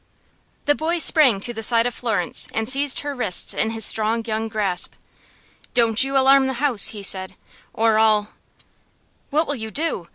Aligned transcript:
The 0.65 0.73
boy 0.73 0.97
sprang 0.97 1.39
to 1.41 1.53
the 1.53 1.61
side 1.61 1.85
of 1.85 1.93
Florence, 1.93 2.47
and 2.55 2.65
siezed 2.65 3.01
her 3.01 3.13
wrists 3.13 3.53
in 3.53 3.69
his 3.69 3.85
strong 3.85 4.25
young 4.25 4.47
grasp. 4.47 4.95
"Don't 5.75 6.03
you 6.03 6.17
alarm 6.17 6.47
the 6.47 6.53
house," 6.53 6.87
he 6.87 7.03
said, 7.03 7.35
"or 7.71 7.99
I'll" 7.99 8.33
"What 9.29 9.45
will 9.45 9.53
you 9.53 9.69
do?" 9.69 10.07